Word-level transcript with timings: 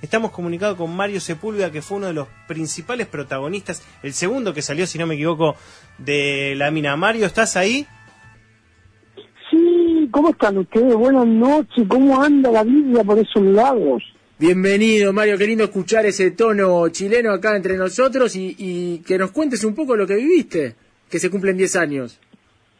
Estamos 0.00 0.30
comunicados 0.30 0.76
con 0.76 0.94
Mario 0.94 1.20
Sepúlveda, 1.20 1.72
que 1.72 1.82
fue 1.82 1.96
uno 1.96 2.06
de 2.06 2.12
los 2.12 2.28
principales 2.46 3.08
protagonistas, 3.08 3.82
el 4.04 4.12
segundo 4.12 4.54
que 4.54 4.62
salió, 4.62 4.86
si 4.86 4.96
no 4.96 5.08
me 5.08 5.16
equivoco, 5.16 5.56
de 5.98 6.54
la 6.56 6.70
mina. 6.70 6.96
Mario, 6.96 7.26
¿estás 7.26 7.56
ahí? 7.56 7.84
Sí, 9.50 10.08
¿cómo 10.12 10.30
están 10.30 10.56
ustedes? 10.58 10.94
Buenas 10.94 11.26
noches, 11.26 11.84
¿cómo 11.88 12.22
anda 12.22 12.48
la 12.52 12.62
vida 12.62 13.02
por 13.02 13.18
esos 13.18 13.42
lados? 13.42 14.04
Bienvenido, 14.38 15.12
Mario, 15.12 15.36
qué 15.36 15.48
lindo 15.48 15.64
escuchar 15.64 16.06
ese 16.06 16.30
tono 16.30 16.88
chileno 16.90 17.32
acá 17.32 17.56
entre 17.56 17.76
nosotros 17.76 18.36
y, 18.36 18.54
y 18.56 18.98
que 18.98 19.18
nos 19.18 19.32
cuentes 19.32 19.64
un 19.64 19.74
poco 19.74 19.96
lo 19.96 20.06
que 20.06 20.14
viviste, 20.14 20.76
que 21.10 21.18
se 21.18 21.28
cumplen 21.28 21.56
10 21.56 21.74
años. 21.74 22.20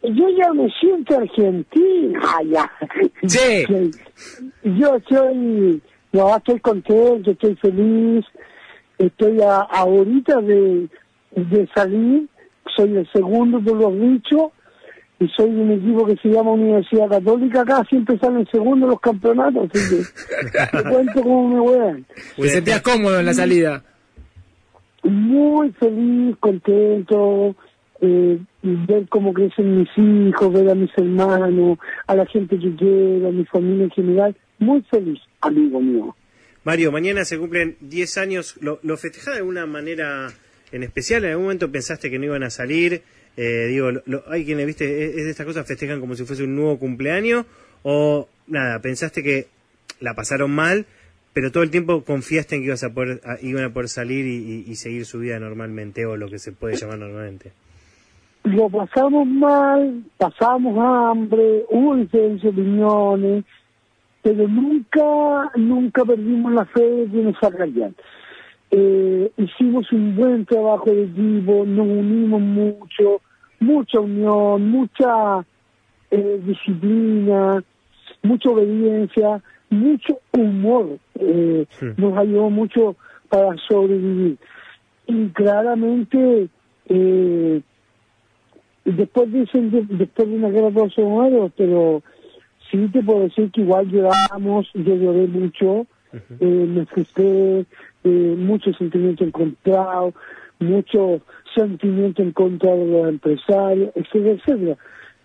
Yo 0.03 0.25
ya 0.37 0.53
me 0.53 0.69
siento 0.79 1.17
argentina, 1.17 2.21
ya. 2.49 2.71
Sí. 3.27 3.65
Yo 4.63 4.97
soy 5.09 5.81
no, 6.11 6.35
estoy 6.35 6.59
contento, 6.59 7.31
estoy 7.31 7.55
feliz, 7.55 8.25
estoy 8.97 9.41
a, 9.41 9.59
ahorita 9.61 10.41
de, 10.41 10.87
de 11.35 11.69
salir, 11.75 12.27
soy 12.75 12.97
el 12.97 13.11
segundo 13.11 13.59
de 13.59 13.75
los 13.75 13.99
dichos 13.99 14.51
y 15.19 15.27
soy 15.29 15.51
de 15.51 15.61
un 15.61 15.71
equipo 15.71 16.05
que 16.05 16.15
se 16.17 16.29
llama 16.29 16.51
Universidad 16.51 17.09
Católica 17.09 17.61
acá, 17.61 17.83
siempre 17.89 18.17
salen 18.19 18.47
segundo 18.51 18.87
los 18.87 18.99
campeonatos, 18.99 19.69
así 19.73 19.97
que 19.97 20.77
te 20.77 20.89
cuento 20.89 21.21
cómo 21.21 21.47
me 21.49 21.59
voy. 21.59 22.05
¿Te 22.37 22.49
sentías 22.49 22.81
cómodo 22.81 23.19
en 23.19 23.25
la 23.25 23.33
salida? 23.33 23.83
Muy 25.03 25.71
feliz, 25.73 26.35
contento, 26.39 27.55
eh, 28.01 28.39
ver 28.61 29.07
cómo 29.09 29.33
crecen 29.33 29.79
mis 29.79 29.89
hijos, 29.97 30.53
ver 30.53 30.69
a 30.69 30.75
mis 30.75 30.91
hermanos, 30.97 31.77
a 32.07 32.15
la 32.15 32.25
gente 32.25 32.57
que 32.57 32.75
quiero, 32.75 33.27
a 33.27 33.31
mi 33.31 33.45
familia 33.45 33.85
en 33.85 33.91
general, 33.91 34.35
muy 34.59 34.81
feliz, 34.83 35.19
amigo 35.41 35.81
mío. 35.81 36.15
Mario, 36.63 36.91
mañana 36.91 37.25
se 37.25 37.37
cumplen 37.37 37.77
10 37.79 38.17
años. 38.17 38.55
¿Lo, 38.61 38.79
lo 38.83 38.97
festejás 38.97 39.33
de 39.33 39.39
alguna 39.39 39.65
manera 39.65 40.31
en 40.71 40.83
especial? 40.83 41.23
¿En 41.23 41.31
algún 41.31 41.45
momento 41.45 41.71
pensaste 41.71 42.09
que 42.09 42.19
no 42.19 42.25
iban 42.25 42.43
a 42.43 42.49
salir? 42.49 43.01
Eh, 43.37 43.67
digo, 43.67 43.91
lo, 44.05 44.23
hay 44.29 44.45
quienes, 44.45 44.65
viste, 44.65 45.05
es, 45.05 45.15
de 45.15 45.29
estas 45.29 45.45
cosas 45.45 45.65
festejan 45.65 46.01
como 46.01 46.15
si 46.15 46.25
fuese 46.25 46.43
un 46.43 46.55
nuevo 46.55 46.77
cumpleaños. 46.77 47.45
O 47.83 48.27
nada, 48.47 48.79
pensaste 48.81 49.23
que 49.23 49.47
la 50.01 50.13
pasaron 50.13 50.51
mal, 50.51 50.85
pero 51.33 51.51
todo 51.51 51.63
el 51.63 51.71
tiempo 51.71 52.03
confiaste 52.03 52.55
en 52.55 52.61
que 52.61 52.67
ibas 52.67 52.83
a 52.83 52.93
poder, 52.93 53.21
iban 53.41 53.63
a 53.63 53.73
poder 53.73 53.87
salir 53.87 54.25
y, 54.25 54.65
y, 54.67 54.75
seguir 54.75 55.05
su 55.05 55.19
vida 55.19 55.39
normalmente, 55.39 56.05
o 56.05 56.17
lo 56.17 56.27
que 56.29 56.39
se 56.39 56.51
puede 56.51 56.75
llamar 56.75 56.99
normalmente. 56.99 57.53
Lo 58.43 58.69
pasamos 58.69 59.27
mal, 59.27 60.03
pasamos 60.17 60.77
hambre, 60.77 61.65
hubo 61.69 61.95
diferencias 61.95 62.55
de 62.55 62.61
opiniones, 62.61 63.45
pero 64.21 64.47
nunca, 64.47 65.51
nunca 65.55 66.05
perdimos 66.05 66.53
la 66.53 66.65
fe 66.65 66.81
de 66.81 67.11
que 67.11 67.21
nos 67.21 67.35
Eh, 68.71 69.31
hicimos 69.37 69.91
un 69.91 70.15
buen 70.15 70.45
trabajo 70.45 70.85
de 70.85 71.03
equipo, 71.03 71.65
nos 71.65 71.87
unimos 71.87 72.41
mucho, 72.41 73.21
mucha 73.59 73.99
unión, 73.99 74.69
mucha 74.69 75.45
eh, 76.11 76.41
disciplina, 76.45 77.63
mucha 78.21 78.49
obediencia, 78.49 79.41
mucho 79.69 80.19
humor. 80.33 80.97
Eh, 81.15 81.65
Nos 81.97 82.17
ayudó 82.17 82.49
mucho 82.49 82.95
para 83.29 83.55
sobrevivir. 83.67 84.37
Y 85.07 85.27
claramente, 85.29 86.47
eh, 86.87 87.61
después 88.85 89.31
dicen, 89.31 89.71
después 89.97 90.29
de 90.29 90.35
una 90.35 90.49
guerra 90.49 90.89
somos 90.89 91.51
pero 91.55 92.03
sí 92.69 92.87
te 92.91 93.03
puedo 93.03 93.21
decir 93.21 93.51
que 93.51 93.61
igual 93.61 93.87
lloramos, 93.89 94.69
yo 94.73 94.95
lloré 94.95 95.27
mucho, 95.27 95.87
eh, 96.13 96.65
me 96.67 96.85
frustré, 96.85 97.65
eh, 98.03 98.35
mucho 98.37 98.73
sentimiento 98.73 99.23
encontrado, 99.23 100.13
mucho 100.59 101.21
sentimiento 101.55 102.21
en 102.21 102.31
contra 102.31 102.73
de 102.75 102.85
los 102.85 103.07
empresarios, 103.09 103.91
etcétera, 103.95 104.33
etcétera. 104.33 104.77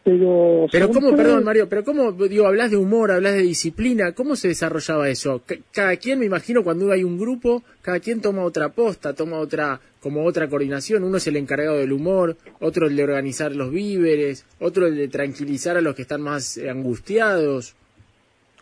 Pero, 0.05 0.67
pero 0.71 0.91
cómo, 0.91 1.17
perdón 1.17 1.45
Mario, 1.45 1.67
pero 1.67 1.83
cómo, 1.83 2.13
digo, 2.13 2.47
hablas 2.47 2.71
de 2.71 2.77
humor, 2.77 3.11
hablas 3.11 3.33
de 3.33 3.41
disciplina, 3.41 4.13
¿cómo 4.13 4.37
se 4.37 4.49
desarrollaba 4.49 5.09
eso? 5.09 5.43
Cada 5.73 5.97
quien, 5.97 6.19
me 6.19 6.27
imagino, 6.27 6.63
cuando 6.63 6.93
hay 6.93 7.03
un 7.03 7.19
grupo, 7.19 7.63
cada 7.81 8.01
quien 8.01 8.21
toma 8.21 8.43
otra 8.43 8.69
posta, 8.69 9.15
toma 9.15 9.39
otra, 9.39 9.81
como 10.01 10.27
otra 10.27 10.47
coordinación, 10.47 11.05
uno 11.05 11.17
es 11.17 11.27
el 11.27 11.37
encargado 11.37 11.79
del 11.79 11.91
humor, 11.91 12.37
otro 12.61 12.87
el 12.87 12.97
de 12.97 13.03
organizar 13.03 13.57
los 13.57 13.71
víveres, 13.71 14.45
otro 14.61 14.87
el 14.87 14.97
de 14.97 15.09
tranquilizar 15.09 15.79
a 15.79 15.81
los 15.81 15.95
que 15.95 16.03
están 16.03 16.21
más 16.21 16.59
eh, 16.59 16.69
angustiados. 16.69 17.75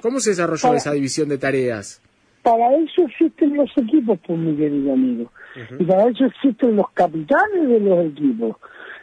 ¿Cómo 0.00 0.20
se 0.20 0.30
desarrolló 0.30 0.74
esa 0.74 0.92
división 0.92 1.28
de 1.28 1.38
tareas? 1.38 2.00
Para 2.44 2.72
eso 2.76 3.03
existen 3.03 3.56
los 3.56 3.70
equipos, 3.76 4.19
pues 4.24 4.38
mi 4.38 4.56
querido 4.56 4.92
amigo. 4.92 5.32
Y 5.78 5.84
para 5.84 6.09
eso 6.09 6.24
existen 6.24 6.76
los 6.76 6.91
capitanes 6.92 7.69
de 7.69 7.80
los 7.80 8.06
equipos. 8.06 8.56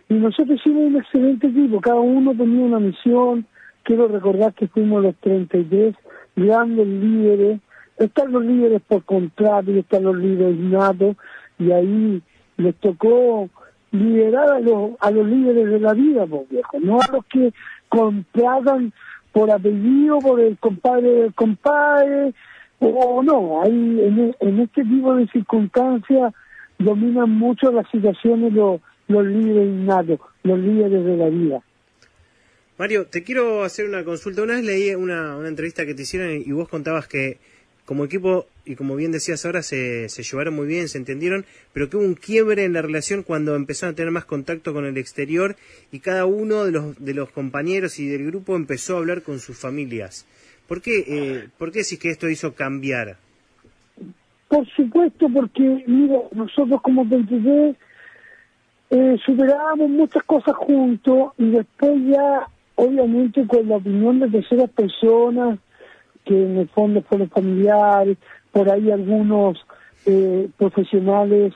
Y 0.09 0.15
nosotros 0.15 0.59
hicimos 0.59 0.87
un 0.87 0.97
excelente 0.97 1.47
equipo, 1.47 1.79
cada 1.79 1.99
uno 1.99 2.33
tenía 2.35 2.65
una 2.65 2.79
misión. 2.79 3.45
Quiero 3.83 4.07
recordar 4.07 4.53
que 4.53 4.67
fuimos 4.67 5.03
los 5.03 5.15
33 5.17 5.95
grandes 6.35 6.87
líderes. 6.87 7.59
Están 7.97 8.31
los 8.31 8.43
líderes 8.43 8.81
por 8.87 9.03
contrato 9.03 9.71
y 9.71 9.79
están 9.79 10.03
los 10.03 10.17
líderes 10.17 10.57
natos. 10.57 11.15
Y 11.59 11.71
ahí 11.71 12.23
les 12.57 12.75
tocó 12.77 13.49
liderar 13.91 14.49
a 14.49 14.59
los, 14.59 14.91
a 14.99 15.11
los 15.11 15.27
líderes 15.27 15.69
de 15.69 15.79
la 15.79 15.93
vida, 15.93 16.25
pues, 16.25 16.49
viejo, 16.49 16.79
no 16.79 16.99
a 16.99 17.11
los 17.11 17.25
que 17.25 17.53
contratan 17.87 18.93
por 19.31 19.51
apellido, 19.51 20.19
por 20.19 20.39
el 20.39 20.57
compadre 20.57 21.11
del 21.11 21.33
compadre, 21.33 22.33
o 22.79 23.21
no, 23.23 23.61
ahí 23.61 23.71
en, 23.71 24.35
en 24.39 24.59
este 24.59 24.83
tipo 24.83 25.15
de 25.15 25.27
circunstancias 25.27 26.33
dominan 26.77 27.29
mucho 27.31 27.71
las 27.71 27.89
situaciones 27.89 28.53
los 28.53 28.79
los 29.09 29.25
líderes 29.25 29.67
innatos, 29.67 30.19
los 30.43 30.59
líderes 30.59 31.03
de 31.03 31.17
la 31.17 31.29
vida. 31.29 31.61
Mario, 32.77 33.07
te 33.07 33.23
quiero 33.23 33.63
hacer 33.63 33.87
una 33.87 34.05
consulta. 34.05 34.41
Una 34.41 34.55
vez 34.55 34.63
leí 34.63 34.95
una, 34.95 35.35
una 35.35 35.49
entrevista 35.49 35.85
que 35.85 35.93
te 35.93 36.03
hicieron 36.03 36.31
y 36.31 36.51
vos 36.53 36.69
contabas 36.69 37.07
que 37.07 37.37
como 37.85 38.05
equipo, 38.05 38.45
y 38.65 38.75
como 38.75 38.95
bien 38.95 39.11
decías 39.11 39.45
ahora, 39.47 39.63
se, 39.63 40.09
se 40.09 40.21
llevaron 40.21 40.55
muy 40.55 40.67
bien, 40.67 40.87
se 40.87 40.99
entendieron, 40.99 41.43
pero 41.73 41.89
que 41.89 41.97
hubo 41.97 42.05
un 42.05 42.13
quiebre 42.13 42.63
en 42.63 42.73
la 42.73 42.83
relación 42.83 43.23
cuando 43.23 43.55
empezaron 43.55 43.93
a 43.93 43.95
tener 43.95 44.11
más 44.11 44.25
contacto 44.25 44.73
con 44.73 44.85
el 44.85 44.95
exterior 44.95 45.55
y 45.91 45.99
cada 45.99 46.27
uno 46.27 46.65
de 46.65 46.71
los, 46.71 47.03
de 47.03 47.15
los 47.15 47.31
compañeros 47.31 47.97
y 47.97 48.07
del 48.07 48.27
grupo 48.27 48.55
empezó 48.55 48.93
a 48.95 48.99
hablar 48.99 49.23
con 49.23 49.39
sus 49.39 49.57
familias. 49.57 50.27
¿Por 50.67 50.83
qué, 50.83 51.03
eh, 51.07 51.47
¿por 51.57 51.71
qué 51.71 51.79
decís 51.79 51.97
que 51.97 52.11
esto 52.11 52.29
hizo 52.29 52.53
cambiar? 52.53 53.17
Por 54.47 54.67
supuesto, 54.75 55.27
porque, 55.33 55.83
mira, 55.87 56.19
nosotros 56.31 56.79
como 56.83 57.03
23 57.05 57.75
eh, 58.89 59.17
superábamos 59.25 59.89
muchas 59.89 60.23
cosas 60.23 60.55
juntos 60.55 61.33
y 61.37 61.51
después 61.51 61.93
ya, 62.07 62.47
obviamente, 62.75 63.45
con 63.45 63.67
la 63.69 63.77
opinión 63.77 64.19
de 64.19 64.29
terceras 64.29 64.69
personas, 64.71 65.59
que 66.25 66.33
en 66.33 66.57
el 66.57 66.67
fondo 66.69 67.01
fueron 67.01 67.29
familiares, 67.29 68.17
por 68.51 68.69
ahí 68.69 68.91
algunos 68.91 69.57
eh, 70.05 70.49
profesionales 70.57 71.53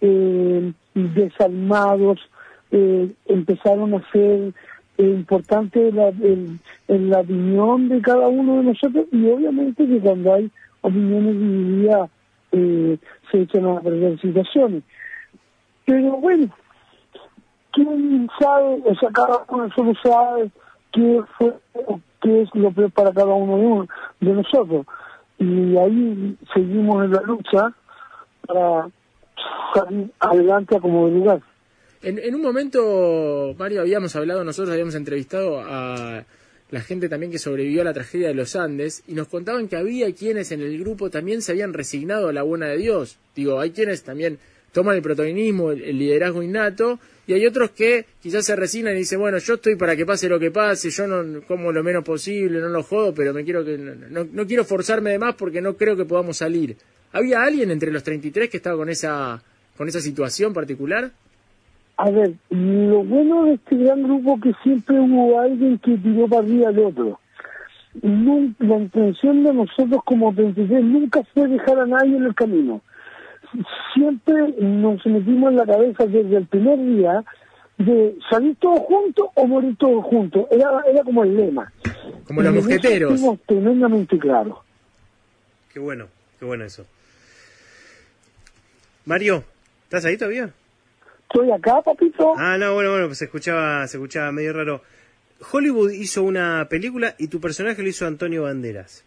eh, 0.00 0.72
desalmados 0.94 2.18
eh, 2.70 3.10
empezaron 3.26 3.94
a 3.94 4.10
ser 4.10 4.52
importante 4.98 5.90
la, 5.92 6.08
en 6.08 6.60
la 7.10 7.20
opinión 7.20 7.88
de 7.88 8.00
cada 8.00 8.28
uno 8.28 8.58
de 8.58 8.64
nosotros 8.64 9.06
y 9.10 9.28
obviamente 9.28 9.86
que 9.86 9.98
cuando 9.98 10.34
hay 10.34 10.50
opiniones 10.82 11.34
divididas 11.34 12.10
se 12.52 13.40
echan 13.40 13.66
a 13.66 13.80
perder 13.80 14.20
situaciones. 14.20 14.84
Pero 15.84 16.12
bueno, 16.18 16.48
quién 17.74 18.28
sabe, 18.38 18.82
o 18.84 18.94
sea, 18.94 19.10
cada 19.10 19.44
uno 19.48 19.68
solo 19.74 19.92
sabe 20.02 20.50
qué, 20.92 21.20
fue, 21.36 21.54
es 22.22 22.48
lo 22.54 22.70
peor 22.72 22.90
para 22.92 23.12
cada 23.12 23.34
uno 23.34 23.86
de, 24.20 24.32
nosotros. 24.32 24.86
Y 25.38 25.76
ahí 25.76 26.36
seguimos 26.54 27.04
en 27.04 27.12
la 27.12 27.22
lucha 27.22 27.74
para 28.46 28.88
salir 29.74 30.10
adelante 30.20 30.76
a 30.76 30.80
como 30.80 31.06
de 31.06 31.12
lugar. 31.12 31.40
En, 32.02 32.18
en 32.18 32.34
un 32.34 32.42
momento, 32.42 33.54
Mario, 33.58 33.80
habíamos 33.80 34.14
hablado, 34.14 34.44
nosotros 34.44 34.72
habíamos 34.72 34.94
entrevistado 34.94 35.60
a 35.60 36.24
la 36.70 36.80
gente 36.80 37.08
también 37.08 37.30
que 37.30 37.38
sobrevivió 37.38 37.82
a 37.82 37.84
la 37.84 37.92
tragedia 37.92 38.28
de 38.28 38.34
los 38.34 38.56
Andes 38.56 39.04
y 39.06 39.14
nos 39.14 39.28
contaban 39.28 39.68
que 39.68 39.76
había 39.76 40.12
quienes 40.14 40.50
en 40.50 40.60
el 40.60 40.78
grupo 40.78 41.10
también 41.10 41.42
se 41.42 41.52
habían 41.52 41.72
resignado 41.72 42.28
a 42.28 42.32
la 42.32 42.42
buena 42.42 42.66
de 42.66 42.78
Dios. 42.78 43.18
Digo, 43.36 43.60
hay 43.60 43.70
quienes 43.70 44.02
también 44.02 44.38
toman 44.74 44.96
el 44.96 45.02
protagonismo, 45.02 45.70
el, 45.70 45.98
liderazgo 45.98 46.42
innato, 46.42 46.98
y 47.26 47.32
hay 47.32 47.46
otros 47.46 47.70
que 47.70 48.04
quizás 48.20 48.44
se 48.44 48.56
resignan 48.56 48.94
y 48.94 48.98
dicen, 48.98 49.20
bueno, 49.20 49.38
yo 49.38 49.54
estoy 49.54 49.76
para 49.76 49.96
que 49.96 50.04
pase 50.04 50.28
lo 50.28 50.38
que 50.38 50.50
pase, 50.50 50.90
yo 50.90 51.06
no 51.06 51.40
como 51.46 51.72
lo 51.72 51.82
menos 51.82 52.04
posible, 52.04 52.60
no 52.60 52.68
lo 52.68 52.82
jodo, 52.82 53.14
pero 53.14 53.32
me 53.32 53.44
quiero 53.44 53.64
que 53.64 53.78
no, 53.78 54.46
quiero 54.46 54.64
forzarme 54.64 55.10
de 55.10 55.18
más 55.18 55.36
porque 55.36 55.62
no 55.62 55.74
creo 55.76 55.96
que 55.96 56.04
podamos 56.04 56.38
salir. 56.38 56.76
¿Había 57.12 57.42
alguien 57.42 57.70
entre 57.70 57.92
los 57.92 58.02
33 58.02 58.50
que 58.50 58.56
estaba 58.56 58.76
con 58.76 58.90
esa 58.90 59.40
con 59.76 59.88
esa 59.88 60.00
situación 60.00 60.52
particular? 60.52 61.12
A 61.96 62.10
ver, 62.10 62.34
lo 62.50 63.04
bueno 63.04 63.44
de 63.44 63.54
este 63.54 63.76
gran 63.76 64.02
grupo 64.02 64.38
que 64.40 64.52
siempre 64.64 64.98
hubo 64.98 65.38
alguien 65.38 65.78
que 65.78 65.96
tiró 65.96 66.26
para 66.26 66.42
arriba 66.42 66.68
al 66.68 66.78
otro. 66.80 67.20
la 68.02 68.76
intención 68.76 69.44
de 69.44 69.54
nosotros 69.54 70.02
como 70.04 70.32
23 70.32 70.82
nunca 70.82 71.22
fue 71.32 71.46
dejar 71.46 71.78
a 71.78 71.86
nadie 71.86 72.16
en 72.16 72.24
el 72.24 72.34
camino. 72.34 72.82
Siempre 73.94 74.54
nos 74.60 75.04
metimos 75.06 75.50
en 75.50 75.56
la 75.56 75.66
cabeza 75.66 76.06
desde 76.06 76.36
el 76.36 76.46
primer 76.46 76.78
día 76.78 77.24
de 77.78 78.16
salir 78.30 78.56
todos 78.56 78.80
juntos 78.80 79.28
o 79.34 79.46
morir 79.46 79.76
todos 79.76 80.04
juntos. 80.04 80.46
Era, 80.50 80.82
era 80.86 81.02
como 81.02 81.24
el 81.24 81.36
lema. 81.36 81.72
Como 82.26 82.42
los 82.42 82.54
mosqueteros. 82.54 83.20
tremendamente 83.46 84.18
claro. 84.18 84.62
Qué 85.72 85.78
bueno, 85.80 86.06
qué 86.38 86.44
bueno 86.44 86.64
eso. 86.64 86.86
Mario, 89.06 89.44
¿estás 89.84 90.04
ahí 90.04 90.16
todavía? 90.16 90.50
Estoy 91.22 91.50
acá, 91.50 91.82
papito. 91.82 92.34
Ah, 92.36 92.56
no, 92.58 92.74
bueno, 92.74 92.90
bueno, 92.90 93.06
pues 93.06 93.18
se 93.18 93.24
escuchaba, 93.24 93.86
se 93.88 93.96
escuchaba 93.96 94.30
medio 94.32 94.52
raro. 94.52 94.82
Hollywood 95.52 95.90
hizo 95.90 96.22
una 96.22 96.66
película 96.70 97.14
y 97.18 97.28
tu 97.28 97.40
personaje 97.40 97.82
lo 97.82 97.88
hizo 97.88 98.06
Antonio 98.06 98.44
Banderas. 98.44 99.04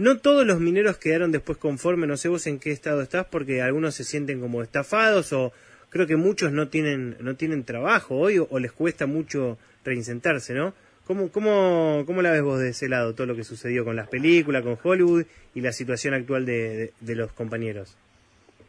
No 0.00 0.16
todos 0.16 0.46
los 0.46 0.60
mineros 0.60 0.96
quedaron 0.96 1.30
después 1.30 1.58
conformes, 1.58 2.08
no 2.08 2.16
sé 2.16 2.30
vos 2.30 2.46
en 2.46 2.58
qué 2.58 2.70
estado 2.70 3.02
estás, 3.02 3.26
porque 3.26 3.60
algunos 3.60 3.94
se 3.94 4.04
sienten 4.04 4.40
como 4.40 4.62
estafados 4.62 5.30
o 5.34 5.52
creo 5.90 6.06
que 6.06 6.16
muchos 6.16 6.52
no 6.52 6.68
tienen, 6.68 7.18
no 7.20 7.34
tienen 7.34 7.64
trabajo 7.64 8.16
hoy 8.16 8.38
o, 8.38 8.58
les 8.58 8.72
cuesta 8.72 9.06
mucho 9.06 9.58
reinsentarse, 9.84 10.54
¿no? 10.54 10.72
¿Cómo, 11.06 11.28
cómo, 11.28 12.04
¿Cómo 12.06 12.22
la 12.22 12.30
ves 12.30 12.40
vos 12.40 12.60
de 12.60 12.70
ese 12.70 12.88
lado, 12.88 13.14
todo 13.14 13.26
lo 13.26 13.36
que 13.36 13.44
sucedió 13.44 13.84
con 13.84 13.94
las 13.94 14.08
películas, 14.08 14.62
con 14.62 14.78
Hollywood 14.82 15.26
y 15.54 15.60
la 15.60 15.72
situación 15.72 16.14
actual 16.14 16.46
de, 16.46 16.94
de 17.00 17.14
los 17.14 17.30
compañeros? 17.32 17.94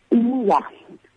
Mira, 0.09 0.59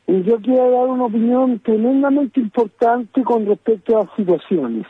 yo 0.07 0.41
quiero 0.41 0.71
dar 0.71 0.91
una 0.91 1.07
opinión 1.07 1.59
tremendamente 1.59 2.39
importante 2.39 3.21
con 3.25 3.47
respecto 3.47 3.99
a 3.99 4.05
las 4.05 4.15
situaciones. 4.15 4.87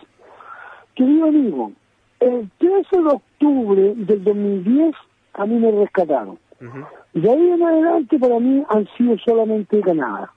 Querido 0.94 1.28
amigo, 1.28 1.72
el 2.20 2.50
13 2.58 2.96
de 2.98 3.08
octubre 3.08 3.94
del 3.96 4.22
2010 4.22 4.94
a 5.34 5.46
mí 5.46 5.56
me 5.56 5.70
rescataron. 5.70 6.38
De 7.12 7.30
ahí 7.30 7.50
en 7.50 7.62
adelante 7.62 8.18
para 8.18 8.40
mí 8.40 8.62
han 8.68 8.88
sido 8.96 9.18
solamente 9.18 9.80
ganadas. 9.80 10.30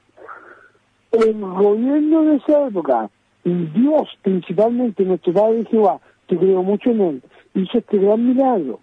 El 1.11 1.39
gobierno 1.39 2.23
de 2.23 2.35
esa 2.35 2.67
época, 2.67 3.09
y 3.44 3.53
Dios 3.53 4.09
principalmente, 4.21 5.03
nuestro 5.03 5.33
Padre 5.33 5.65
Jehová, 5.69 5.99
que 6.27 6.38
creo 6.38 6.63
mucho 6.63 6.91
en 6.91 7.01
él, 7.01 7.23
hizo 7.53 7.77
este 7.77 7.97
gran 7.97 8.27
milagro. 8.27 8.79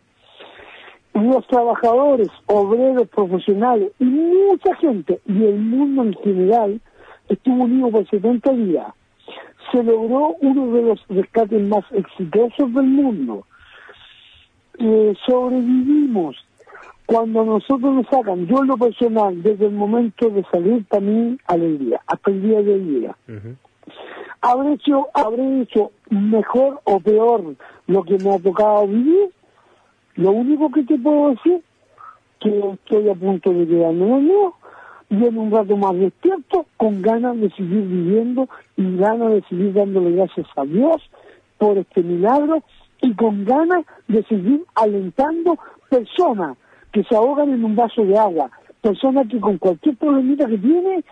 Los 1.12 1.46
trabajadores, 1.46 2.28
obreros, 2.46 3.08
profesionales 3.08 3.93
y 4.00 4.05
mucha 4.05 4.75
gente, 4.76 5.20
y 5.26 5.44
el 5.44 5.58
mundo 5.58 6.02
en 6.02 6.14
general, 6.14 6.81
estuvo 7.28 7.64
unido 7.64 7.90
por 7.90 8.08
70 8.08 8.52
días 8.52 8.87
se 9.75 9.82
logró 9.82 10.37
uno 10.40 10.72
de 10.72 10.82
los 10.82 11.05
rescates 11.08 11.66
más 11.69 11.84
exitosos 11.93 12.72
del 12.75 12.87
mundo. 12.87 13.46
Eh, 14.79 15.15
sobrevivimos. 15.26 16.37
Cuando 17.06 17.44
nosotros 17.44 17.94
nos 17.94 18.06
sacan, 18.06 18.47
yo 18.47 18.61
en 18.61 18.69
lo 18.69 18.76
personal, 18.79 19.43
desde 19.43 19.67
el 19.67 19.73
momento 19.73 20.31
de 20.31 20.43
salir 20.50 20.85
para 20.87 21.03
mí, 21.03 21.38
alegría, 21.47 22.00
hasta 22.06 22.31
el 22.31 22.43
día 22.43 22.62
de 22.62 22.73
hoy 22.73 22.81
día. 22.81 23.17
¿Habré, 24.41 24.73
hecho, 24.73 25.09
¿Habré 25.12 25.62
hecho 25.62 25.91
mejor 26.09 26.81
o 26.85 27.00
peor 27.00 27.56
lo 27.87 28.03
que 28.05 28.19
me 28.19 28.35
ha 28.35 28.38
tocado 28.38 28.87
vivir? 28.87 29.31
Lo 30.17 30.31
único 30.32 30.71
que 30.71 30.82
te 30.82 30.99
puedo 30.99 31.31
decir, 31.31 31.62
que 32.41 32.71
estoy 32.71 33.09
a 33.11 33.15
punto 33.15 33.53
de 33.53 33.67
quedarme 33.67 34.19
el 34.19 34.31
y 35.11 35.25
en 35.26 35.38
un 35.38 35.50
rato 35.50 35.76
más 35.76 35.94
despierto, 35.97 36.67
con 36.79 37.03
ganas 37.03 37.38
de 37.38 37.50
seguir 37.50 37.82
viviendo 37.82 38.49
y 38.76 38.97
ganas 38.97 39.32
de 39.32 39.43
seguir 39.49 39.75
dándole 39.75 40.12
gracias 40.12 40.47
a 40.56 40.65
Dios 40.65 41.03
por 41.59 41.76
este 41.76 42.03
milagro 42.03 42.62
y 43.04 43.12
con 43.14 43.44
ganas 43.44 43.84
de 44.08 44.22
seguir 44.24 44.64
alentando 44.74 45.58
personas 45.90 46.56
que 46.90 47.04
se 47.04 47.14
ahogan 47.14 47.52
en 47.52 47.62
un 47.62 47.76
vaso 47.76 48.02
de 48.02 48.16
agua, 48.18 48.50
personas 48.80 49.28
que 49.28 49.38
con 49.38 49.58
cualquier 49.58 49.96
problemita 49.96 50.46
que 50.46 50.56
tiene 50.56 51.04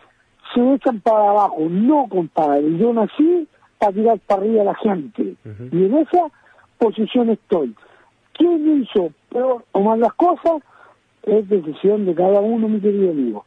se 0.54 0.74
echan 0.74 1.00
para 1.00 1.30
abajo. 1.30 1.66
No, 1.68 2.06
compadre, 2.08 2.78
yo 2.78 2.94
nací 2.94 3.46
para 3.78 3.92
tirar 3.92 4.18
para 4.20 4.40
arriba 4.40 4.62
a 4.62 4.64
la 4.64 4.74
gente 4.74 5.34
y 5.70 5.84
en 5.84 5.96
esa 5.98 6.30
posición 6.78 7.28
estoy. 7.28 7.74
¿Quién 8.32 8.82
hizo 8.82 9.12
peor 9.28 9.62
o 9.72 9.80
más 9.82 9.98
las 9.98 10.14
cosas? 10.14 10.62
Es 11.24 11.46
decisión 11.46 12.06
de 12.06 12.14
cada 12.14 12.40
uno, 12.40 12.68
mi 12.68 12.80
querido 12.80 13.10
amigo. 13.10 13.44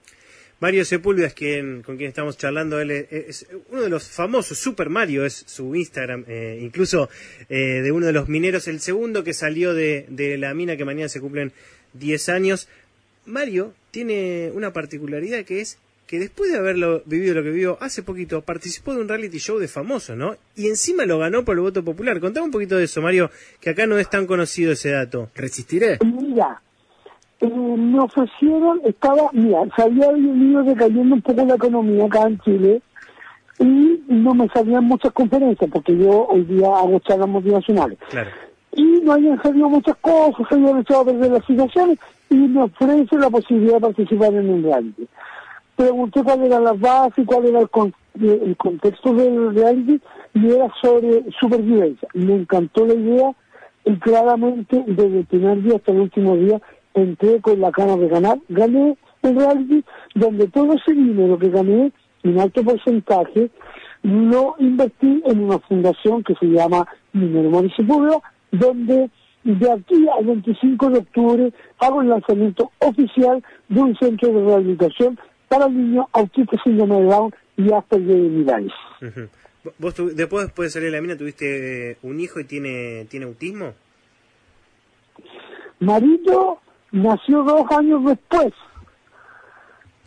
Mario 0.60 0.86
Sepúlveda 0.86 1.28
es 1.28 1.34
quien, 1.34 1.82
con 1.84 1.98
quien 1.98 2.10
estamos 2.10 2.38
charlando. 2.38 2.80
Él 2.80 2.92
es, 2.92 3.46
uno 3.70 3.82
de 3.82 3.90
los 3.90 4.08
famosos, 4.08 4.58
Super 4.58 4.90
Mario 4.90 5.26
es 5.26 5.44
su 5.48 5.76
Instagram, 5.76 6.26
eh, 6.28 6.60
incluso 6.62 7.10
eh, 7.50 7.82
de 7.82 7.92
uno 7.92 8.06
de 8.06 8.14
los 8.14 8.30
mineros, 8.30 8.68
el 8.68 8.80
segundo 8.80 9.24
que 9.24 9.34
salió 9.34 9.74
de, 9.74 10.06
la 10.40 10.54
mina 10.54 10.78
que 10.78 10.86
mañana 10.86 11.10
se 11.10 11.20
cumplen 11.20 11.52
10 11.94 12.30
años. 12.30 12.70
Mario 13.26 13.74
tiene 13.92 14.52
una 14.54 14.72
particularidad 14.72 15.44
que 15.44 15.62
es 15.62 15.78
que 16.08 16.20
después 16.20 16.52
de 16.52 16.60
haberlo 16.60 17.02
vivido 17.06 17.34
lo 17.34 17.42
que 17.42 17.50
vivió 17.50 17.78
hace 17.82 18.04
poquito, 18.04 18.44
participó 18.44 18.94
de 18.94 19.02
un 19.02 19.08
reality 19.08 19.40
show 19.40 19.58
de 19.58 19.68
famoso, 19.68 20.16
¿no? 20.16 20.38
Y 20.56 20.68
encima 20.68 21.04
lo 21.06 21.18
ganó 21.18 21.44
por 21.44 21.56
el 21.56 21.62
voto 21.62 21.84
popular. 21.84 22.20
Contame 22.20 22.46
un 22.46 22.52
poquito 22.52 22.78
de 22.78 22.84
eso, 22.84 23.02
Mario, 23.02 23.32
que 23.60 23.72
acá 23.72 23.88
no 23.88 23.98
es 23.98 24.08
tan 24.08 24.28
conocido 24.28 24.72
ese 24.72 24.92
dato. 24.92 25.32
¿Resistiré? 25.34 25.98
Mira, 26.06 26.62
eh, 27.48 27.78
me 27.78 28.00
ofrecieron, 28.00 28.82
estaba, 28.84 29.30
mira, 29.34 29.62
se 29.76 29.84
había 29.84 30.12
venido 30.12 30.64
decayendo 30.64 31.16
un 31.16 31.22
poco 31.22 31.46
la 31.46 31.56
economía 31.56 32.06
acá 32.06 32.24
en 32.28 32.40
Chile 32.40 32.82
y 33.60 34.04
no 34.08 34.34
me 34.34 34.48
salían 34.50 34.86
muchas 34.86 35.12
conferencias 35.14 35.70
porque 35.72 35.98
yo 35.98 36.28
hoy 36.28 36.44
día 36.44 36.68
hago 36.68 37.00
charlas 37.00 37.30
motivacionales. 37.30 37.98
Y 38.74 38.84
no 39.04 39.14
habían 39.14 39.42
salido 39.42 39.70
muchas 39.70 39.96
cosas, 39.98 40.48
se 40.50 40.56
habían 40.56 40.80
echado 40.80 41.02
a 41.02 41.06
perder 41.06 41.32
las 41.32 41.46
situaciones 41.46 42.00
y 42.30 42.36
me 42.36 42.64
ofrece 42.64 43.18
la 43.18 43.30
posibilidad 43.30 43.76
de 43.76 43.82
participar 43.82 44.34
en 44.34 44.50
un 44.50 44.64
reality. 44.64 45.08
Pregunté 45.76 46.24
cuál 46.24 46.44
era 46.44 46.60
la 46.60 46.74
base, 46.74 47.26
cuál 47.26 47.46
era 47.46 47.60
el, 47.60 48.30
el 48.30 48.58
contexto 48.58 49.14
del 49.14 49.56
reality 49.56 50.00
y 50.34 50.52
era 50.52 50.68
sobre 50.82 51.24
supervivencia. 51.40 52.08
Me 52.14 52.36
encantó 52.36 52.86
la 52.86 52.94
idea 52.94 53.32
y 53.86 53.96
claramente 53.98 54.84
desde 54.88 55.20
el 55.20 55.26
primer 55.26 55.62
día 55.62 55.76
hasta 55.76 55.92
el 55.92 56.00
último 56.00 56.36
día 56.36 56.60
entré 56.96 57.42
con 57.42 57.60
la 57.60 57.72
gana 57.72 57.96
de 57.98 58.08
ganar, 58.08 58.40
gané 58.50 58.98
el 59.22 59.36
reality 59.36 59.84
donde 60.16 60.48
todo 60.48 60.74
ese 60.74 60.94
dinero 60.94 61.38
que 61.38 61.50
gané, 61.50 61.92
en 62.24 62.40
alto 62.40 62.64
porcentaje, 62.64 63.52
lo 64.02 64.56
invertí 64.60 65.22
en 65.26 65.44
una 65.44 65.60
fundación 65.60 66.24
que 66.24 66.36
se 66.36 66.46
llama 66.48 66.88
Minero 67.14 67.50
Municipio, 67.50 68.22
donde 68.52 69.10
de 69.44 69.72
aquí 69.72 70.08
al 70.18 70.26
25 70.26 70.90
de 70.90 70.98
octubre 71.00 71.54
hago 71.80 72.02
el 72.02 72.10
lanzamiento 72.10 72.72
oficial 72.80 73.44
de 73.70 73.80
un 73.80 73.96
centro 73.98 74.30
de 74.30 74.44
rehabilitación 74.44 75.20
para 75.48 75.68
niños 75.70 76.08
autistas 76.14 76.60
síndrome 76.64 77.02
de 77.02 77.06
Down 77.06 77.36
y 77.58 77.72
hasta 77.72 77.96
el 77.96 78.08
de 78.08 78.16
mi 78.16 78.46
¿Vos 79.80 79.96
después, 80.16 80.46
después 80.46 80.68
de 80.68 80.70
salir 80.70 80.92
de 80.92 80.96
la 80.96 81.02
mina 81.02 81.18
tuviste 81.18 81.98
un 82.04 82.20
hijo 82.20 82.40
y 82.40 82.44
tiene, 82.44 83.06
tiene 83.10 83.26
autismo? 83.26 83.74
Marito 85.80 86.60
nació 86.96 87.44
dos 87.44 87.70
años 87.72 88.04
después. 88.06 88.54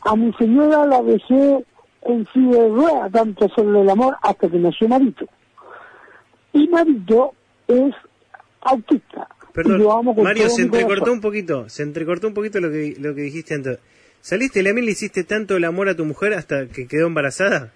A 0.02 0.16
mi 0.16 0.32
señora 0.34 0.86
la 0.86 1.02
dejé 1.02 1.64
en 2.02 2.26
silla 2.32 2.62
de 2.62 3.10
tanto 3.10 3.44
hacerle 3.44 3.82
el 3.82 3.90
amor, 3.90 4.16
hasta 4.22 4.48
que 4.48 4.58
nació 4.58 4.88
Marito. 4.88 5.26
Y 6.52 6.66
Marito 6.68 7.34
es 7.66 7.94
autista. 8.62 9.28
Perdón, 9.52 10.14
Mario, 10.22 10.48
se 10.48 10.62
entrecortó 10.62 11.12
un 11.12 11.20
poquito, 11.20 11.68
se 11.68 11.82
entrecortó 11.82 12.28
un 12.28 12.34
poquito 12.34 12.60
lo 12.60 12.70
que, 12.70 12.94
lo 12.98 13.14
que 13.14 13.22
dijiste 13.22 13.54
antes. 13.54 13.80
¿Saliste, 14.20 14.62
Lemil, 14.62 14.86
le 14.86 14.92
hiciste 14.92 15.24
tanto 15.24 15.56
el 15.56 15.64
amor 15.64 15.88
a 15.88 15.96
tu 15.96 16.04
mujer 16.04 16.34
hasta 16.34 16.66
que 16.68 16.86
quedó 16.86 17.06
embarazada? 17.06 17.72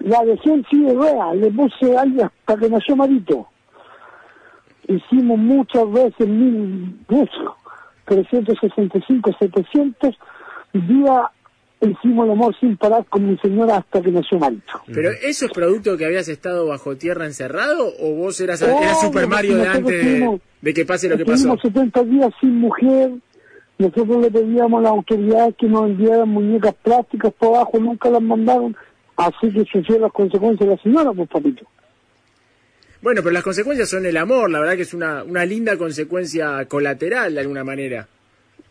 La 0.00 0.22
dejé 0.24 0.52
en 0.52 0.64
silla 0.66 0.92
de 0.92 1.36
le 1.36 1.50
puse 1.50 1.96
algo 1.96 2.24
hasta 2.24 2.56
que 2.56 2.68
nació 2.68 2.96
Marito. 2.96 3.48
Hicimos 4.88 5.38
muchas 5.38 5.90
veces 5.90 6.28
mil 6.28 6.96
besos 7.08 7.55
365, 8.06 9.30
700 9.38 10.14
días 10.72 11.20
hicimos 11.80 12.26
el 12.26 12.32
amor 12.32 12.54
sin 12.58 12.76
parar 12.76 13.04
con 13.06 13.28
mi 13.28 13.36
señora 13.38 13.76
hasta 13.76 14.00
que 14.00 14.10
nació 14.10 14.38
Marito. 14.38 14.80
¿Pero 14.86 15.10
eso 15.10 15.46
es 15.46 15.52
producto 15.52 15.96
que 15.96 16.06
habías 16.06 16.28
estado 16.28 16.66
bajo 16.66 16.96
tierra 16.96 17.26
encerrado 17.26 17.92
o 18.00 18.14
vos 18.14 18.40
eras, 18.40 18.62
eras 18.62 19.00
Super 19.00 19.26
Mario 19.26 19.56
de 19.56 19.68
antes 19.68 20.40
de, 20.62 20.74
que 20.74 20.84
pase 20.84 21.08
lo 21.08 21.16
que 21.16 21.24
pasó? 21.24 21.56
70 21.56 22.02
días 22.04 22.32
sin 22.40 22.56
mujer, 22.56 23.12
nosotros 23.78 24.22
le 24.22 24.30
pedíamos 24.30 24.80
a 24.80 24.82
las 24.82 24.92
autoridades 24.92 25.54
que 25.56 25.66
nos 25.66 25.84
enviaran 25.84 26.28
muñecas 26.28 26.74
plásticas 26.82 27.32
por 27.34 27.56
abajo, 27.56 27.78
nunca 27.78 28.08
las 28.10 28.22
mandaron, 28.22 28.76
así 29.16 29.52
que 29.52 29.64
sufrió 29.70 29.98
las 29.98 30.12
consecuencias 30.12 30.68
de 30.68 30.76
la 30.76 30.82
señora, 30.82 31.12
pues 31.12 31.28
papito. 31.28 31.66
Bueno, 33.02 33.20
pero 33.22 33.32
las 33.32 33.42
consecuencias 33.42 33.88
son 33.88 34.06
el 34.06 34.16
amor, 34.16 34.50
la 34.50 34.60
verdad 34.60 34.76
que 34.76 34.82
es 34.82 34.94
una, 34.94 35.22
una 35.22 35.44
linda 35.44 35.76
consecuencia 35.76 36.64
colateral 36.66 37.34
de 37.34 37.40
alguna 37.40 37.64
manera. 37.64 38.08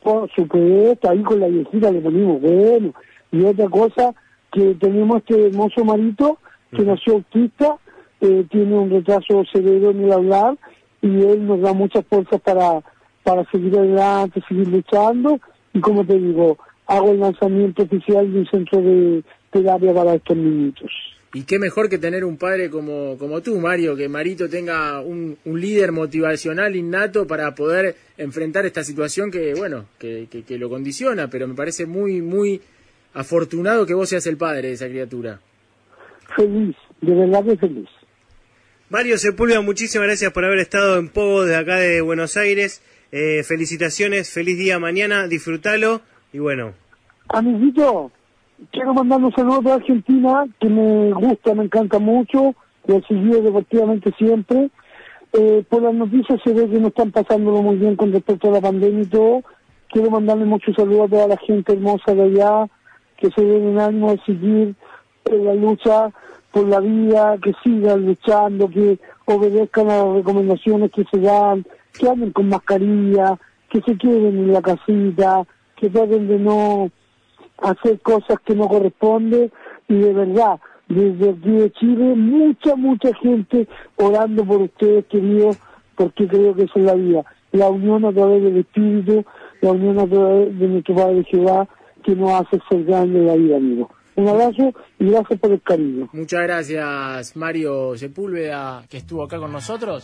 Por 0.03 0.29
supuesto, 0.31 1.09
ahí 1.09 1.21
con 1.23 1.39
la 1.39 1.47
viejita 1.47 1.91
le 1.91 2.01
ponimos 2.01 2.41
bueno. 2.41 2.93
Y 3.31 3.43
otra 3.43 3.67
cosa, 3.69 4.13
que 4.51 4.75
tenemos 4.75 5.17
este 5.17 5.47
hermoso 5.47 5.83
marito 5.83 6.39
que 6.71 6.83
nació 6.83 7.13
autista, 7.13 7.77
eh, 8.21 8.45
tiene 8.49 8.75
un 8.75 8.89
retraso 8.89 9.43
severo 9.51 9.91
en 9.91 10.03
el 10.03 10.11
hablar, 10.11 10.57
y 11.01 11.21
él 11.21 11.45
nos 11.45 11.61
da 11.61 11.73
muchas 11.73 12.05
fuerzas 12.07 12.41
para, 12.41 12.81
para 13.23 13.45
seguir 13.51 13.77
adelante, 13.77 14.41
seguir 14.47 14.67
luchando 14.67 15.39
y 15.75 15.81
como 15.81 16.05
te 16.05 16.17
digo, 16.17 16.57
hago 16.87 17.11
el 17.11 17.19
lanzamiento 17.19 17.83
oficial 17.83 18.31
de 18.31 18.39
un 18.39 18.47
centro 18.47 18.81
de 18.81 19.23
terapia 19.51 19.93
para 19.93 20.15
estos 20.15 20.37
niñitos. 20.37 20.89
Y 21.35 21.43
qué 21.43 21.59
mejor 21.59 21.89
que 21.89 21.97
tener 21.97 22.23
un 22.23 22.37
padre 22.37 22.69
como, 22.69 23.17
como 23.17 23.41
tú, 23.41 23.59
Mario, 23.59 23.93
que 23.93 24.07
Marito 24.07 24.47
tenga 24.47 25.01
un, 25.01 25.37
un 25.43 25.59
líder 25.59 25.91
motivacional 25.91 26.73
innato 26.77 27.27
para 27.27 27.53
poder 27.53 27.97
enfrentar 28.17 28.65
esta 28.65 28.85
situación 28.85 29.29
que, 29.29 29.53
bueno, 29.53 29.87
que, 29.99 30.29
que, 30.31 30.43
que, 30.43 30.57
lo 30.57 30.69
condiciona, 30.69 31.29
pero 31.29 31.45
me 31.45 31.53
parece 31.53 31.85
muy, 31.85 32.21
muy 32.21 32.61
afortunado 33.13 33.85
que 33.85 33.93
vos 33.93 34.07
seas 34.07 34.25
el 34.27 34.37
padre 34.37 34.69
de 34.69 34.73
esa 34.75 34.87
criatura. 34.87 35.41
Feliz, 36.37 36.73
de 37.01 37.13
verdad 37.13 37.43
que 37.43 37.57
feliz. 37.57 37.89
Mario 38.89 39.17
Sepúlveda, 39.17 39.59
muchísimas 39.59 40.07
gracias 40.07 40.31
por 40.31 40.45
haber 40.45 40.59
estado 40.59 40.97
en 40.99 41.09
Pogo 41.09 41.43
de 41.43 41.57
acá 41.57 41.75
de 41.75 41.99
Buenos 41.99 42.37
Aires. 42.37 42.81
Eh, 43.11 43.43
felicitaciones, 43.43 44.31
feliz 44.31 44.57
día 44.57 44.79
mañana, 44.79 45.27
disfrútalo 45.27 46.01
y 46.31 46.39
bueno. 46.39 46.75
Amiguito, 47.27 48.09
quiero 48.71 48.93
mandar 48.93 49.23
un 49.23 49.33
saludo 49.33 49.71
a 49.71 49.75
Argentina, 49.75 50.45
que 50.59 50.69
me 50.69 51.11
gusta, 51.13 51.53
me 51.53 51.65
encanta 51.65 51.99
mucho, 51.99 52.55
lo 52.87 52.95
he 52.97 53.41
deportivamente 53.41 54.11
siempre. 54.17 54.69
Eh, 55.33 55.63
por 55.67 55.81
las 55.81 55.93
noticias 55.93 56.39
se 56.43 56.53
ve 56.53 56.69
que 56.69 56.79
no 56.79 56.87
están 56.87 57.11
pasándolo 57.11 57.61
muy 57.61 57.75
bien 57.75 57.95
con 57.95 58.11
respecto 58.13 58.49
a 58.49 58.53
la 58.53 58.61
pandemia 58.61 59.03
y 59.03 59.07
todo. 59.07 59.41
Quiero 59.89 60.09
mandarle 60.09 60.45
muchos 60.45 60.75
saludos 60.75 61.07
a 61.07 61.09
toda 61.09 61.27
la 61.27 61.37
gente 61.37 61.73
hermosa 61.73 62.13
de 62.13 62.23
allá, 62.23 62.67
que 63.17 63.29
se 63.31 63.43
den 63.43 63.69
en 63.69 63.79
ánimo 63.79 64.11
de 64.11 64.19
seguir 64.25 64.75
en 65.25 65.45
la 65.45 65.53
lucha 65.55 66.11
por 66.51 66.67
la 66.67 66.79
vida, 66.79 67.37
que 67.41 67.53
sigan 67.63 68.05
luchando, 68.05 68.69
que 68.69 68.97
obedezcan 69.25 69.89
a 69.89 70.05
las 70.05 70.15
recomendaciones 70.15 70.91
que 70.91 71.03
se 71.11 71.19
dan, 71.19 71.65
que 71.97 72.07
anden 72.07 72.31
con 72.31 72.47
mascarilla, 72.49 73.37
que 73.69 73.81
se 73.81 73.97
queden 73.97 74.37
en 74.37 74.53
la 74.53 74.61
casita, 74.61 75.43
que 75.75 75.89
traten 75.89 76.27
de 76.27 76.39
no 76.39 76.91
hacer 77.57 77.99
cosas 78.01 78.39
que 78.45 78.55
no 78.55 78.67
corresponden 78.67 79.51
y 79.87 79.95
de 79.95 80.13
verdad, 80.13 80.59
desde 80.87 81.29
aquí 81.31 81.51
de 81.51 81.71
Chile, 81.71 82.15
mucha, 82.15 82.75
mucha 82.75 83.13
gente 83.15 83.67
orando 83.95 84.45
por 84.45 84.61
ustedes, 84.61 85.05
queridos, 85.05 85.57
porque 85.95 86.27
creo 86.27 86.53
que 86.55 86.63
eso 86.63 86.73
es 86.79 86.85
la 86.85 86.95
vida. 86.95 87.25
La 87.51 87.69
unión 87.69 88.05
a 88.05 88.11
través 88.11 88.43
del 88.43 88.57
Espíritu, 88.57 89.23
la 89.61 89.71
unión 89.71 89.99
a 89.99 90.07
través 90.07 90.59
de 90.59 90.67
nuestro 90.67 90.95
Padre 90.95 91.23
Jehová, 91.23 91.67
que 92.03 92.15
nos 92.15 92.31
hace 92.31 92.59
ser 92.69 92.83
grande 92.83 93.23
la 93.23 93.35
vida, 93.35 93.57
amigo. 93.57 93.89
Un 94.15 94.29
abrazo 94.29 94.73
y 94.97 95.09
gracias 95.09 95.39
por 95.39 95.51
el 95.51 95.61
cariño. 95.61 96.07
Muchas 96.13 96.41
gracias, 96.43 97.35
Mario 97.35 97.97
Sepúlveda, 97.97 98.83
que 98.89 98.97
estuvo 98.97 99.23
acá 99.23 99.37
con 99.39 99.51
nosotros. 99.51 100.03